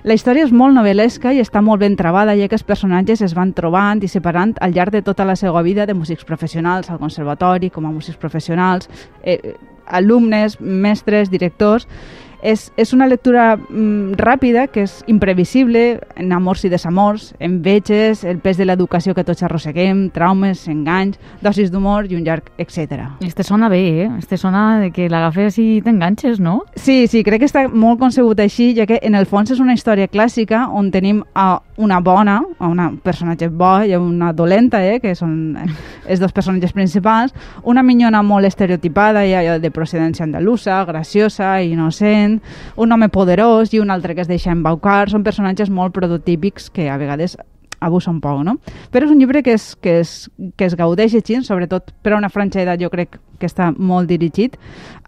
La 0.06 0.14
història 0.14 0.46
és 0.46 0.52
molt 0.54 0.76
novel·lesca 0.78 1.32
i 1.34 1.40
està 1.42 1.64
molt 1.66 1.82
ben 1.82 1.96
trebada, 1.98 2.36
ja 2.38 2.46
que 2.46 2.54
els 2.54 2.64
personatges 2.64 3.24
es 3.26 3.32
van 3.34 3.56
trobant 3.58 4.04
i 4.06 4.10
separant 4.12 4.52
al 4.62 4.76
llarg 4.76 4.94
de 4.94 5.02
tota 5.02 5.26
la 5.26 5.34
seva 5.34 5.64
vida 5.66 5.88
de 5.90 5.96
músics 5.98 6.28
professionals 6.30 6.92
al 6.94 7.00
conservatori, 7.02 7.72
com 7.74 7.88
a 7.88 7.94
músics 7.94 8.20
professionals, 8.22 8.86
eh, 9.24 9.56
alumnes, 9.88 10.60
mestres, 10.62 11.34
directors... 11.34 11.90
És, 12.46 12.68
és 12.78 12.92
una 12.94 13.08
lectura 13.10 13.56
mm, 13.58 14.20
ràpida, 14.22 14.68
que 14.70 14.84
és 14.86 15.00
imprevisible, 15.10 16.00
en 16.16 16.34
amors 16.36 16.62
i 16.68 16.70
desamors, 16.70 17.32
enveges, 17.42 18.22
el 18.24 18.38
pes 18.44 18.60
de 18.62 18.68
l'educació 18.70 19.16
que 19.18 19.26
tots 19.26 19.42
arrosseguem, 19.44 20.12
traumes, 20.14 20.68
enganys, 20.70 21.18
dosis 21.42 21.72
d'humor 21.74 22.06
i 22.06 22.20
un 22.20 22.22
llarg, 22.28 22.52
etc. 22.62 23.08
Este 23.26 23.44
sona 23.44 23.70
bé, 23.74 23.82
eh? 24.04 24.10
Este 24.20 24.38
sona 24.38 24.80
de 24.84 24.92
que 24.94 25.10
l'agafes 25.10 25.58
i 25.58 25.82
t'enganxes, 25.82 26.38
no? 26.40 26.60
Sí, 26.78 27.08
sí, 27.10 27.24
crec 27.26 27.42
que 27.42 27.50
està 27.50 27.66
molt 27.66 28.00
concebut 28.04 28.40
així, 28.46 28.76
ja 28.78 28.86
que 28.86 29.02
en 29.02 29.18
el 29.18 29.26
fons 29.26 29.50
és 29.56 29.64
una 29.64 29.74
història 29.74 30.06
clàssica 30.12 30.68
on 30.70 30.94
tenim 30.94 31.24
a 31.34 31.64
una 31.78 32.00
bona, 32.00 32.42
una 32.60 32.92
personatge 33.04 33.50
bo 33.50 33.82
i 33.84 33.96
una 33.96 34.32
dolenta, 34.34 34.80
eh, 34.86 35.00
que 35.04 35.16
són 35.16 35.56
eh, 35.60 35.68
els 36.08 36.22
dos 36.22 36.34
personatges 36.36 36.74
principals, 36.74 37.34
una 37.64 37.84
minyona 37.84 38.22
molt 38.24 38.48
estereotipada 38.48 39.26
i 39.26 39.34
de 39.60 39.72
procedència 39.72 40.24
andalusa, 40.24 40.84
graciosa, 40.86 41.58
innocent, 41.62 42.40
un 42.78 42.92
home 42.92 43.10
poderós 43.10 43.74
i 43.74 43.82
un 43.84 43.92
altre 43.92 44.16
que 44.16 44.24
es 44.24 44.32
deixa 44.32 44.54
embaucar, 44.54 45.10
són 45.10 45.24
personatges 45.24 45.70
molt 45.70 45.94
prototípics 45.96 46.70
que 46.70 46.90
a 46.90 46.98
vegades 47.02 47.38
abusa 47.86 48.10
un 48.12 48.22
poc, 48.22 48.42
no? 48.46 48.58
Però 48.92 49.06
és 49.06 49.12
un 49.12 49.20
llibre 49.20 49.44
que 49.44 49.54
es, 49.54 49.76
que 49.76 50.00
es, 50.02 50.30
que 50.58 50.66
es 50.66 50.76
gaudeix 50.80 51.16
així, 51.20 51.38
sobretot 51.44 51.92
per 52.02 52.16
a 52.16 52.20
una 52.20 52.32
franja 52.34 52.62
d'edat 52.62 52.82
jo 52.82 52.90
crec 52.90 53.20
que 53.40 53.50
està 53.50 53.72
molt 53.76 54.10
dirigit. 54.10 54.58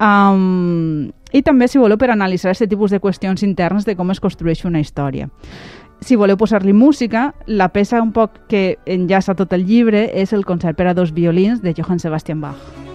Um, 0.04 1.10
I 1.34 1.42
també, 1.44 1.68
si 1.68 1.80
voleu, 1.80 2.00
per 2.00 2.12
analitzar 2.14 2.54
aquest 2.54 2.70
tipus 2.70 2.94
de 2.94 3.02
qüestions 3.04 3.44
internes 3.44 3.88
de 3.88 3.98
com 4.00 4.12
es 4.12 4.22
construeix 4.24 4.64
una 4.68 4.84
història. 4.84 5.30
Si 6.02 6.16
voleu 6.16 6.38
posar-li 6.38 6.74
música, 6.74 7.32
la 7.48 7.70
peça 7.74 8.02
un 8.02 8.14
poc 8.16 8.38
que 8.52 8.78
enllaça 8.86 9.36
tot 9.36 9.54
el 9.58 9.66
llibre 9.68 10.08
és 10.14 10.34
el 10.34 10.46
concert 10.46 10.78
per 10.78 10.88
a 10.88 10.98
dos 10.98 11.14
violins 11.14 11.64
de 11.64 11.74
Johann 11.74 12.00
Sebastian 12.00 12.42
Bach. 12.42 12.87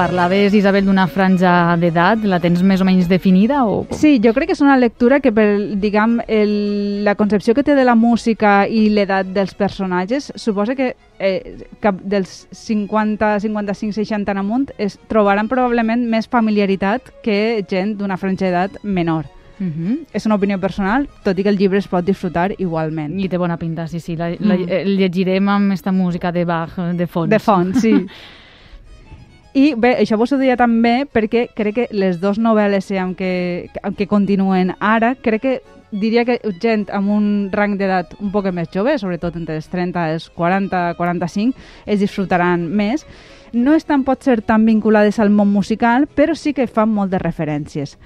Parlaves, 0.00 0.54
Isabel, 0.54 0.86
d'una 0.86 1.04
franja 1.12 1.76
d'edat, 1.76 2.22
la 2.24 2.38
tens 2.40 2.62
més 2.64 2.80
o 2.80 2.86
menys 2.88 3.08
definida? 3.10 3.60
O... 3.68 3.82
Sí, 3.92 4.14
jo 4.24 4.32
crec 4.32 4.48
que 4.48 4.56
és 4.56 4.62
una 4.64 4.78
lectura 4.80 5.18
que, 5.20 5.32
per, 5.36 5.46
diguem, 5.82 6.18
el, 6.24 6.54
la 7.04 7.16
concepció 7.20 7.52
que 7.56 7.64
té 7.66 7.76
de 7.76 7.84
la 7.84 7.96
música 7.98 8.62
i 8.64 8.86
l'edat 8.94 9.28
dels 9.34 9.52
personatges, 9.58 10.30
suposa 10.40 10.76
que 10.78 10.94
eh, 11.18 11.66
cap 11.84 12.00
dels 12.00 12.46
50, 12.56 13.34
55, 13.44 13.98
60 14.00 14.32
en 14.32 14.40
amunt 14.40 14.70
es 14.80 14.96
trobaran 15.10 15.50
probablement 15.52 16.06
més 16.08 16.30
familiaritat 16.32 17.12
que 17.24 17.60
gent 17.68 17.98
d'una 18.00 18.16
franja 18.20 18.48
d'edat 18.48 18.80
menor. 18.82 19.28
Uh 19.60 19.66
-huh. 19.66 19.98
És 20.14 20.24
una 20.24 20.36
opinió 20.36 20.58
personal, 20.58 21.06
tot 21.22 21.38
i 21.38 21.42
que 21.42 21.50
el 21.50 21.58
llibre 21.58 21.78
es 21.78 21.88
pot 21.88 22.04
disfrutar 22.04 22.54
igualment. 22.56 23.20
I 23.20 23.28
té 23.28 23.36
bona 23.36 23.58
pinta, 23.58 23.86
sí, 23.86 24.00
sí. 24.00 24.16
La, 24.16 24.30
la, 24.30 24.54
el 24.54 24.96
llegirem 24.96 25.46
amb 25.48 25.66
aquesta 25.66 25.92
música 25.92 26.32
de 26.32 26.46
Bach 26.46 26.74
de 26.96 27.06
fons. 27.06 27.28
De 27.28 27.38
fons, 27.38 27.80
sí. 27.80 28.06
I 29.52 29.74
bé, 29.74 29.96
això 29.98 30.14
vos 30.14 30.30
ho 30.30 30.38
deia 30.38 30.54
també 30.54 31.08
perquè 31.10 31.48
crec 31.58 31.74
que 31.74 31.86
les 31.90 32.20
dues 32.22 32.38
novel·les 32.38 32.86
amb 33.02 33.16
què, 33.18 33.32
amb 33.82 33.98
continuen 34.06 34.76
ara, 34.78 35.16
crec 35.18 35.42
que 35.42 35.54
diria 35.90 36.24
que 36.24 36.38
gent 36.62 36.86
amb 36.94 37.10
un 37.10 37.26
rang 37.50 37.74
d'edat 37.78 38.14
un 38.20 38.30
poc 38.30 38.46
més 38.54 38.70
jove, 38.70 38.94
sobretot 38.98 39.34
entre 39.36 39.56
els 39.58 39.66
30 39.66 40.06
i 40.06 40.14
els 40.14 40.28
40, 40.36 40.94
45, 40.94 41.58
es 41.86 41.98
disfrutaran 41.98 42.68
més. 42.68 43.06
No 43.52 43.74
estan 43.74 44.04
potser 44.06 44.38
tan 44.46 44.64
vinculades 44.64 45.18
al 45.18 45.34
món 45.34 45.50
musical, 45.50 46.06
però 46.06 46.36
sí 46.38 46.54
que 46.54 46.68
fan 46.70 46.94
moltes 46.94 47.22
referències. 47.22 47.96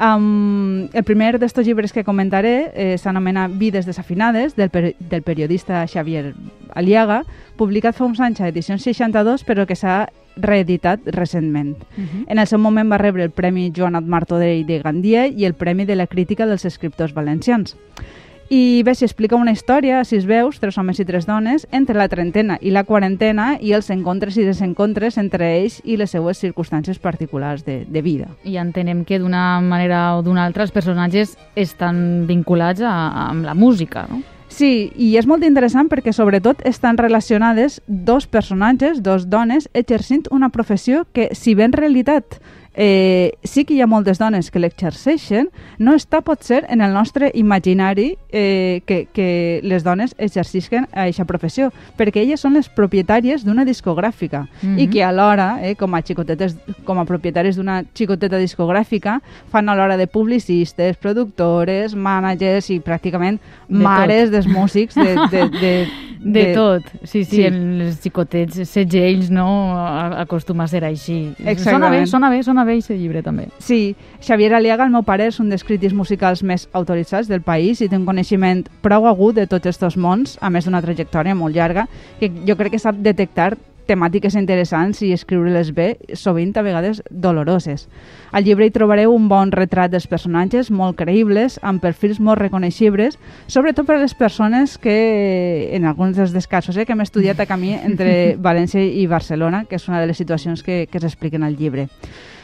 Um, 0.00 0.88
el 0.92 1.04
primer 1.04 1.38
d'estos 1.38 1.66
llibres 1.66 1.92
que 1.92 2.04
comentaré 2.04 2.72
eh, 2.74 2.96
s'anomena 2.98 3.46
Vides 3.48 3.86
desafinades, 3.86 4.56
del, 4.56 4.70
per 4.72 4.94
del 4.98 5.22
periodista 5.22 5.84
Xavier 5.86 6.32
Aliaga, 6.74 7.22
publicat 7.60 7.98
fa 7.98 8.08
uns 8.08 8.20
anys 8.20 8.40
a 8.40 8.48
edició 8.48 8.78
62, 8.78 9.44
però 9.44 9.66
que 9.68 9.76
s'ha 9.76 10.08
reeditat 10.36 11.00
recentment. 11.12 11.76
Uh 11.76 12.02
-huh. 12.02 12.24
En 12.26 12.38
el 12.38 12.46
seu 12.46 12.58
moment 12.58 12.90
va 12.90 12.98
rebre 12.98 13.22
el 13.22 13.30
Premi 13.30 13.72
Joan 13.76 14.08
Martorell 14.08 14.66
de 14.66 14.80
Gandia 14.80 15.26
i 15.26 15.44
el 15.44 15.54
Premi 15.54 15.84
de 15.84 15.96
la 15.96 16.06
Crítica 16.06 16.46
dels 16.46 16.64
Escriptors 16.64 17.12
Valencians. 17.12 17.76
I 18.50 18.82
bé, 18.84 18.94
s'hi 18.94 19.06
explica 19.06 19.38
una 19.38 19.52
història 19.54 20.00
a 20.00 20.04
sis 20.04 20.26
veus, 20.28 20.58
tres 20.60 20.76
homes 20.78 20.98
i 21.00 21.06
tres 21.08 21.24
dones, 21.28 21.66
entre 21.72 21.96
la 21.96 22.08
trentena 22.12 22.58
i 22.60 22.72
la 22.74 22.84
quarantena 22.84 23.56
i 23.60 23.72
els 23.72 23.88
encontres 23.94 24.36
i 24.36 24.44
desencontres 24.44 25.16
entre 25.20 25.48
ells 25.58 25.80
i 25.84 25.96
les 25.96 26.12
seues 26.12 26.42
circumstàncies 26.42 27.00
particulars 27.00 27.64
de, 27.64 27.82
de 27.88 28.02
vida. 28.02 28.28
I 28.44 28.58
entenem 28.60 29.06
que 29.08 29.20
d'una 29.22 29.60
manera 29.64 30.04
o 30.18 30.22
d'una 30.22 30.44
altra 30.44 30.66
els 30.66 30.74
personatges 30.74 31.38
estan 31.56 32.26
vinculats 32.28 32.82
a, 32.82 32.92
a, 32.92 33.26
amb 33.30 33.46
la 33.48 33.54
música, 33.54 34.06
no? 34.10 34.22
Sí, 34.52 34.92
i 35.00 35.14
és 35.16 35.24
molt 35.24 35.46
interessant 35.48 35.88
perquè 35.88 36.12
sobretot 36.12 36.60
estan 36.68 36.98
relacionades 37.00 37.80
dos 37.86 38.26
personatges, 38.28 39.00
dos 39.00 39.30
dones, 39.32 39.70
exercint 39.72 40.26
una 40.30 40.50
professió 40.52 41.06
que, 41.16 41.30
si 41.32 41.54
bé 41.56 41.70
en 41.70 41.72
realitat 41.72 42.36
eh, 42.74 43.32
sí 43.44 43.64
que 43.64 43.74
hi 43.74 43.80
ha 43.82 43.86
moltes 43.86 44.18
dones 44.18 44.50
que 44.50 44.60
l'exerceixen, 44.62 45.50
no 45.78 45.94
està 45.98 46.22
potser 46.24 46.62
en 46.72 46.80
el 46.80 46.92
nostre 46.94 47.30
imaginari 47.34 48.16
eh, 48.30 48.82
que, 48.86 49.06
que 49.12 49.60
les 49.62 49.84
dones 49.84 50.14
exercisquen 50.18 50.88
aquesta 50.92 51.26
professió, 51.28 51.70
perquè 51.98 52.22
elles 52.22 52.40
són 52.40 52.56
les 52.56 52.68
propietàries 52.72 53.44
d'una 53.44 53.64
discogràfica 53.68 54.46
mm 54.46 54.68
-hmm. 54.68 54.80
i 54.80 54.88
que 54.88 55.04
alhora, 55.04 55.58
eh, 55.62 55.76
com 55.76 55.94
a 55.94 56.02
xicotetes, 56.02 56.56
com 56.84 56.98
a 56.98 57.04
propietaris 57.04 57.56
d'una 57.56 57.84
xicoteta 57.94 58.38
discogràfica, 58.38 59.20
fan 59.50 59.68
a 59.68 59.74
l'hora 59.74 59.96
de 59.96 60.06
publicistes, 60.06 60.96
productores, 60.96 61.94
mànagers 61.94 62.70
i 62.70 62.80
pràcticament 62.80 63.38
de 63.68 63.78
mares 63.78 64.30
tot. 64.30 64.32
dels 64.32 64.46
músics 64.46 64.94
de, 64.94 65.14
de, 65.30 65.48
de, 65.60 65.86
de, 66.20 66.44
de 66.44 66.54
tot, 66.54 66.82
sí, 67.02 67.24
sí, 67.24 67.36
sí. 67.36 67.42
els 67.44 68.00
xicotets, 68.00 68.68
segells, 68.68 69.30
no? 69.30 69.74
Acostuma 70.22 70.64
a 70.64 70.68
ser 70.68 70.84
així. 70.84 71.34
Exactament. 71.38 71.64
Sona 71.64 71.90
bé, 71.90 72.06
sona 72.06 72.30
bé, 72.30 72.42
sona 72.42 72.61
bé 72.68 72.78
aquest 72.78 72.94
llibre 72.98 73.22
també. 73.22 73.48
Sí, 73.58 73.96
Xavier 74.20 74.52
Aliaga, 74.54 74.86
el 74.86 74.94
meu 74.94 75.04
pare, 75.06 75.26
és 75.30 75.40
un 75.40 75.50
dels 75.52 75.64
crítics 75.64 75.96
musicals 75.96 76.42
més 76.42 76.68
autoritzats 76.72 77.28
del 77.28 77.42
país 77.42 77.80
i 77.80 77.88
té 77.88 77.98
un 77.98 78.06
coneixement 78.06 78.64
prou 78.82 79.08
agut 79.10 79.36
de 79.36 79.46
tots 79.46 79.68
aquests 79.68 79.96
mons, 79.96 80.38
a 80.40 80.50
més 80.50 80.68
d'una 80.68 80.82
trajectòria 80.84 81.34
molt 81.34 81.56
llarga, 81.56 81.88
que 82.20 82.30
jo 82.46 82.56
crec 82.56 82.76
que 82.76 82.82
sap 82.82 82.98
detectar 83.02 83.52
temàtiques 83.86 84.34
interessants 84.38 85.02
i 85.02 85.12
escriure-les 85.14 85.72
bé, 85.74 85.88
sovint 86.18 86.52
a 86.56 86.64
vegades 86.64 87.02
doloroses. 87.10 87.88
Al 88.32 88.46
llibre 88.46 88.66
hi 88.66 88.74
trobareu 88.74 89.12
un 89.14 89.28
bon 89.30 89.52
retrat 89.52 89.92
dels 89.92 90.06
personatges, 90.10 90.70
molt 90.70 90.96
creïbles, 91.00 91.58
amb 91.62 91.82
perfils 91.82 92.20
molt 92.20 92.40
reconeixibles, 92.40 93.18
sobretot 93.46 93.88
per 93.88 93.98
a 93.98 94.02
les 94.02 94.14
persones 94.14 94.78
que, 94.78 94.96
en 95.76 95.86
alguns 95.88 96.16
dels 96.16 96.48
casos, 96.48 96.76
eh, 96.76 96.86
que 96.86 96.94
hem 96.94 97.04
estudiat 97.04 97.40
a 97.40 97.48
camí 97.48 97.74
entre 97.74 98.36
València 98.48 98.82
i 98.82 99.06
Barcelona, 99.06 99.64
que 99.68 99.76
és 99.80 99.88
una 99.88 100.00
de 100.00 100.10
les 100.10 100.20
situacions 100.20 100.62
que, 100.62 100.86
que 100.90 101.02
s'expliquen 101.02 101.42
al 101.42 101.58
llibre. 101.58 101.88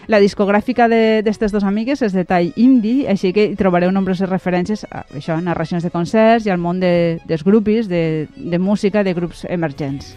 La 0.09 0.21
discogràfica 0.25 0.87
d'aquestes 0.89 1.53
dues 1.53 1.67
amigues 1.69 2.01
és 2.01 2.15
de 2.17 2.25
tall 2.25 2.55
indie, 2.57 3.05
així 3.13 3.35
que 3.37 3.45
hi 3.51 3.57
trobareu 3.61 3.93
nombroses 3.93 4.31
referències 4.31 4.87
a 4.89 5.03
això, 5.13 5.37
narracions 5.45 5.85
de 5.85 5.93
concerts 5.93 6.49
i 6.49 6.53
al 6.55 6.57
món 6.63 6.81
de, 6.81 7.21
dels 7.29 7.45
grupis, 7.45 7.91
de, 7.93 8.25
de 8.33 8.59
música, 8.59 9.05
de 9.05 9.13
grups 9.13 9.45
emergents. 9.45 10.17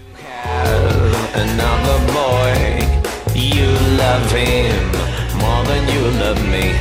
You 3.36 3.68
love 3.98 4.32
him 4.32 4.92
more 5.40 5.64
than 5.66 5.84
you 5.94 6.04
love 6.20 6.42
me. 6.50 6.72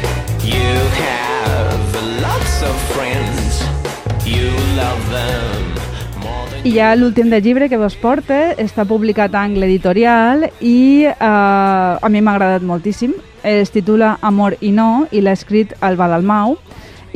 You 0.44 0.72
have 1.02 1.94
lots 2.22 2.62
of 2.62 2.76
friends, 2.94 3.62
you 4.24 4.50
love 4.76 5.02
them. 5.10 5.89
I 6.60 6.74
ja 6.74 6.90
l'últim 6.92 7.30
del 7.32 7.40
llibre 7.40 7.70
que 7.72 7.78
vos 7.80 7.94
porta 7.96 8.50
està 8.60 8.84
publicat 8.84 9.32
a 9.32 9.46
Angle 9.46 9.64
Editorial 9.64 10.42
i 10.60 11.06
eh, 11.08 11.14
a 11.16 12.08
mi 12.12 12.20
m'ha 12.20 12.34
agradat 12.36 12.66
moltíssim. 12.68 13.14
Es 13.42 13.72
titula 13.72 14.18
Amor 14.20 14.58
i 14.60 14.68
no 14.68 15.06
i 15.10 15.22
l'ha 15.24 15.32
escrit 15.32 15.72
el 15.80 15.96
Balalmau. 15.96 16.58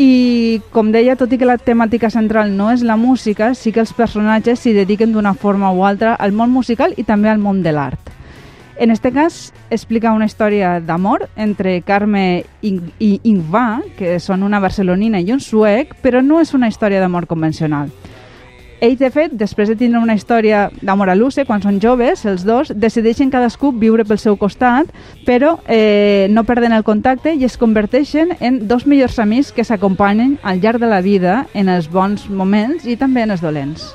I, 0.01 0.63
com 0.73 0.89
deia, 0.95 1.19
tot 1.21 1.35
i 1.37 1.39
que 1.39 1.45
la 1.45 1.59
temàtica 1.61 2.09
central 2.09 2.55
no 2.57 2.71
és 2.73 2.81
la 2.89 2.97
música, 2.97 3.53
sí 3.53 3.69
que 3.71 3.85
els 3.85 3.93
personatges 3.93 4.65
s'hi 4.65 4.73
dediquen 4.73 5.13
d'una 5.13 5.35
forma 5.37 5.75
o 5.77 5.85
altra 5.85 6.15
al 6.15 6.33
món 6.33 6.49
musical 6.49 6.97
i 6.97 7.05
també 7.05 7.29
al 7.29 7.39
món 7.39 7.61
de 7.63 7.77
l'art. 7.77 8.01
En 8.81 8.91
este 8.91 9.13
cas, 9.13 9.53
explica 9.69 10.17
una 10.17 10.25
història 10.25 10.81
d'amor 10.81 11.29
entre 11.37 11.83
Carme 11.83 12.47
i 12.65 13.21
Ingva, 13.23 13.83
que 14.01 14.17
són 14.25 14.43
una 14.43 14.59
barcelonina 14.59 15.21
i 15.21 15.37
un 15.37 15.45
suec, 15.45 15.95
però 16.01 16.25
no 16.25 16.41
és 16.41 16.57
una 16.57 16.73
història 16.73 17.05
d'amor 17.05 17.29
convencional. 17.29 17.93
Ells, 18.81 18.99
de 18.99 19.11
fet, 19.11 19.33
després 19.39 19.71
de 19.71 19.77
tindre 19.79 20.01
una 20.03 20.17
història 20.19 20.69
d'amor 20.83 21.11
a 21.11 21.17
Luce, 21.17 21.45
quan 21.47 21.63
són 21.63 21.81
joves, 21.81 22.25
els 22.27 22.45
dos, 22.45 22.73
decideixen 22.75 23.31
cadascú 23.33 23.73
viure 23.73 24.05
pel 24.05 24.21
seu 24.21 24.37
costat, 24.37 24.91
però 25.25 25.59
eh, 25.69 26.27
no 26.31 26.45
perden 26.45 26.75
el 26.77 26.85
contacte 26.85 27.35
i 27.35 27.45
es 27.47 27.59
converteixen 27.61 28.37
en 28.41 28.65
dos 28.69 28.87
millors 28.87 29.19
amics 29.19 29.53
que 29.55 29.65
s'acompanyen 29.65 30.39
al 30.43 30.61
llarg 30.61 30.83
de 30.83 30.91
la 30.91 31.03
vida 31.03 31.45
en 31.55 31.69
els 31.69 31.91
bons 31.91 32.29
moments 32.29 32.85
i 32.87 32.99
també 33.01 33.25
en 33.25 33.37
els 33.37 33.45
dolents. 33.45 33.95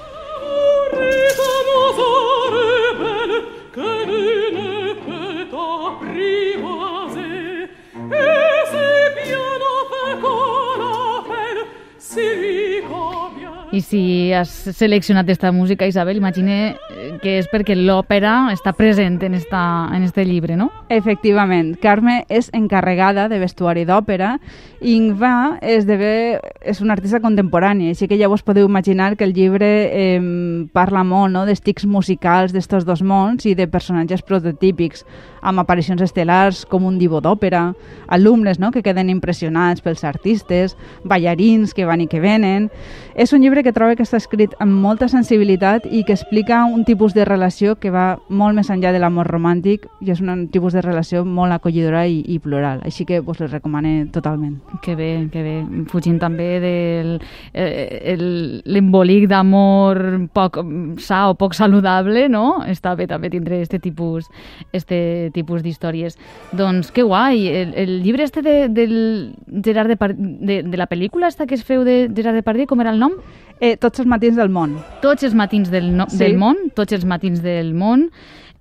I 13.80 13.82
si 13.82 14.34
has 14.36 14.50
seleccionat 14.76 15.24
aquesta 15.24 15.54
música, 15.56 15.88
Isabel, 15.88 16.18
imagine 16.20 16.76
eh, 16.92 17.14
que 17.22 17.38
és 17.40 17.48
perquè 17.48 17.78
l'òpera 17.80 18.50
està 18.52 18.74
present 18.76 19.22
en, 19.24 19.38
esta, 19.40 19.62
en 19.96 20.04
este 20.04 20.26
llibre, 20.28 20.58
no? 20.60 20.68
Efectivament. 20.90 21.76
Carme 21.78 22.24
és 22.34 22.48
encarregada 22.58 23.28
de 23.30 23.38
vestuari 23.38 23.84
d'òpera 23.86 24.40
i 24.82 24.96
Ingva 24.98 25.60
esdevé, 25.62 26.40
és 26.66 26.80
una 26.82 26.96
artista 26.96 27.20
contemporània, 27.22 27.92
així 27.94 28.08
que 28.10 28.18
ja 28.18 28.30
vos 28.32 28.42
podeu 28.42 28.66
imaginar 28.66 29.14
que 29.16 29.28
el 29.28 29.36
llibre 29.38 29.68
eh, 29.94 30.22
parla 30.74 31.04
molt 31.06 31.36
no? 31.36 31.46
d'estics 31.46 31.86
musicals 31.86 32.56
d'estos 32.56 32.88
dos 32.90 33.04
mons 33.04 33.46
i 33.46 33.54
de 33.54 33.68
personatges 33.70 34.24
prototípics, 34.26 35.06
amb 35.42 35.62
aparicions 35.62 36.02
estel·lars 36.02 36.66
com 36.68 36.88
un 36.88 36.98
divo 37.00 37.22
d'òpera, 37.22 37.74
alumnes 38.08 38.60
no? 38.60 38.72
que 38.72 38.82
queden 38.82 39.12
impressionats 39.14 39.86
pels 39.86 40.04
artistes, 40.04 40.76
ballarins 41.04 41.76
que 41.78 41.86
van 41.86 42.02
i 42.02 42.10
que 42.10 42.24
venen... 42.24 42.72
És 43.20 43.34
un 43.36 43.42
llibre 43.44 43.66
que 43.66 43.74
trobo 43.76 43.98
que 44.00 44.06
està 44.06 44.16
escrit 44.16 44.54
amb 44.64 44.78
molta 44.80 45.10
sensibilitat 45.12 45.84
i 45.92 46.06
que 46.08 46.14
explica 46.16 46.62
un 46.64 46.86
tipus 46.88 47.12
de 47.12 47.26
relació 47.28 47.74
que 47.76 47.92
va 47.92 48.14
molt 48.30 48.56
més 48.56 48.70
enllà 48.72 48.94
de 48.96 49.02
l'amor 49.04 49.28
romàntic 49.28 49.90
i 50.00 50.14
és 50.14 50.22
un 50.24 50.48
tipus 50.48 50.72
de 50.72 50.79
relació 50.82 51.24
molt 51.26 51.54
acollidora 51.56 52.06
i, 52.08 52.20
i 52.28 52.40
plural. 52.44 52.82
Així 52.88 53.06
que 53.06 53.20
vos 53.26 53.40
les 53.42 53.52
recomane 53.52 54.08
totalment. 54.14 54.58
Que 54.86 54.96
bé, 54.96 55.10
que 55.34 55.44
bé. 55.44 55.56
Fugint 55.92 56.20
també 56.22 56.50
del 56.64 57.16
eh, 57.54 58.16
l'embolic 58.66 59.28
d'amor 59.32 60.02
poc 60.34 60.62
sa 61.04 61.26
o 61.30 61.36
poc 61.40 61.58
saludable, 61.58 62.28
no? 62.30 62.62
Està 62.68 62.96
bé 63.00 63.08
també 63.10 63.32
tindre 63.34 63.62
este 63.62 63.80
tipus, 63.80 64.30
este 64.74 65.32
tipus 65.36 65.64
d'històries. 65.66 66.18
Doncs 66.52 66.94
que 66.96 67.04
guai. 67.04 67.48
El, 67.48 67.76
el 67.76 67.94
llibre 68.04 68.24
este 68.24 68.42
de, 68.46 68.58
del 68.70 68.96
Gerard 69.64 69.94
de, 69.94 70.14
de, 70.18 70.62
de 70.64 70.78
la 70.78 70.90
pel·lícula 70.90 71.28
esta 71.28 71.48
que 71.48 71.56
es 71.56 71.64
feu 71.64 71.84
de 71.84 72.08
Gerard 72.16 72.40
Depardieu, 72.40 72.68
com 72.70 72.82
era 72.82 72.94
el 72.94 73.00
nom? 73.00 73.16
Eh, 73.60 73.76
tots 73.78 74.00
els 74.00 74.08
matins 74.08 74.38
del 74.40 74.52
món. 74.54 74.78
Tots 75.04 75.26
els 75.28 75.36
matins 75.36 75.72
del, 75.72 75.92
no, 75.96 76.08
sí. 76.10 76.22
del 76.22 76.38
món, 76.40 76.70
tots 76.76 76.96
els 76.96 77.06
matins 77.06 77.42
del 77.44 77.74
món, 77.76 78.08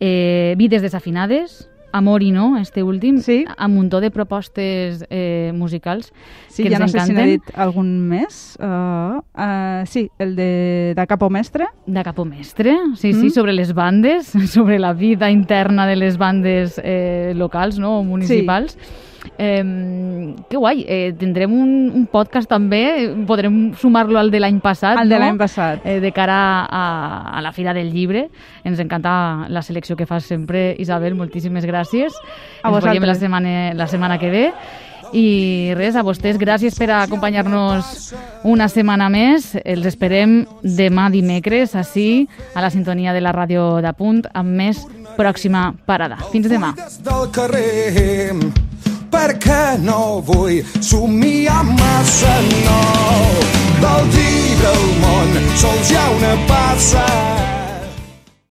eh, 0.01 0.55
vides 0.59 0.83
desafinades, 0.83 1.69
Amori, 1.93 2.31
no?, 2.31 2.57
este 2.59 2.83
últim, 2.83 3.19
Sí. 3.19 3.45
amb 3.57 3.73
un 3.75 3.79
muntó 3.79 4.01
de 4.01 4.11
propostes 4.11 5.05
eh, 5.09 5.53
musicals 5.55 6.13
Sí, 6.49 6.63
que 6.63 6.71
ja 6.71 6.79
no 6.79 6.85
ens 6.85 6.93
sé 6.93 7.01
si 7.01 7.13
n'he 7.13 7.21
encanten. 7.23 7.41
dit 7.49 7.59
algun 7.59 8.09
més. 8.09 8.57
Uh, 8.61 9.21
uh, 9.35 9.87
sí, 9.87 10.11
el 10.19 10.37
de, 10.37 10.93
de 10.97 11.07
Capo 11.07 11.31
Mestre. 11.31 11.67
De 11.87 12.03
Capomestre, 12.03 12.77
sí, 12.97 13.13
sí, 13.15 13.27
Mm. 13.27 13.31
sobre 13.31 13.53
les 13.53 13.73
bandes, 13.73 14.27
sobre 14.53 14.79
la 14.79 14.93
vida 14.93 15.31
interna 15.31 15.87
de 15.87 15.97
les 15.97 16.19
bandes 16.19 16.81
eh, 16.85 17.33
locals 17.35 17.79
no? 17.79 18.01
o 18.01 18.05
municipals. 18.05 18.77
Eh, 19.37 20.35
que 20.49 20.57
guai, 20.57 20.85
eh, 20.89 21.13
tindrem 21.19 21.53
un, 21.53 21.71
un 21.95 22.07
podcast 22.07 22.49
també, 22.49 23.13
podrem 23.27 23.75
sumar-lo 23.79 24.19
al 24.19 24.31
de 24.31 24.41
l'any 24.41 24.61
passat, 24.65 24.99
El 25.03 25.09
de 25.09 25.19
no? 25.19 25.25
l'any 25.27 25.39
passat. 25.39 25.85
eh, 25.85 25.99
de 26.01 26.13
cara 26.13 26.65
a, 26.65 26.85
a 27.37 27.41
la 27.43 27.53
Fira 27.53 27.75
del 27.75 27.93
Llibre. 27.93 28.29
Ens 28.65 28.79
encanta 28.81 29.47
la 29.49 29.63
selecció 29.63 29.97
que 29.97 30.07
fas 30.07 30.25
sempre, 30.25 30.75
Isabel, 30.79 31.15
moltíssimes 31.15 31.65
gràcies. 31.67 32.13
A 32.63 32.71
Ens 32.73 32.85
veiem 32.85 33.05
la 33.05 33.15
setmana, 33.15 33.57
la 33.75 33.87
setmana 33.87 34.19
que 34.19 34.31
ve. 34.31 34.47
I 35.11 35.73
res, 35.73 35.97
a 35.97 36.03
vostès, 36.05 36.37
gràcies 36.37 36.75
per 36.77 36.91
acompanyar-nos 36.93 38.11
una 38.45 38.69
setmana 38.69 39.09
més. 39.09 39.55
Els 39.65 39.87
esperem 39.89 40.43
demà 40.63 41.09
dimecres, 41.11 41.73
així, 41.75 42.29
a 42.55 42.61
la 42.61 42.69
sintonia 42.69 43.15
de 43.17 43.23
la 43.25 43.33
ràdio 43.33 43.81
de 43.81 43.93
Punt, 43.97 44.27
amb 44.35 44.53
més 44.61 44.85
pròxima 45.17 45.71
parada. 45.89 46.21
Fins 46.31 46.51
demà. 46.53 46.75
Des 46.77 47.01
del 47.03 47.31
carrer 47.33 48.68
perquè 49.13 49.79
no 49.85 50.21
vull 50.25 50.59
somiar 50.81 51.63
massa 51.69 52.35
no 52.65 52.81
del 53.83 54.11
llibre 54.17 54.75
al 54.75 54.91
món 55.05 55.39
sols 55.63 55.93
hi 55.93 56.01
ha 56.01 56.11
una 56.19 56.35
passa 56.51 57.07